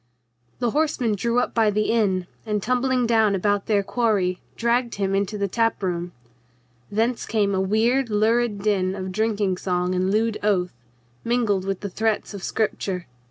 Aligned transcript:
The 0.57 0.71
horsemen 0.71 1.13
drew 1.13 1.37
up 1.37 1.53
by 1.53 1.69
the 1.69 1.91
inn 1.91 2.25
and, 2.43 2.63
tumbling 2.63 3.05
down 3.05 3.35
about 3.35 3.67
their 3.67 3.83
quarry, 3.83 4.41
dragged 4.57 4.95
him 4.95 5.13
into 5.13 5.37
the 5.37 5.47
tap 5.47 5.83
room. 5.83 6.11
Thence 6.91 7.23
came 7.27 7.53
a 7.53 7.61
weird, 7.61 8.09
lurid 8.09 8.63
din 8.63 8.95
of 8.95 9.11
drinking 9.11 9.57
song 9.57 9.93
and 9.93 10.09
lewd 10.09 10.39
oath, 10.41 10.73
mingled 11.23 11.65
with 11.65 11.81
the 11.81 11.89
threats 11.91 12.33
of 12.33 12.41
scripture. 12.41 13.05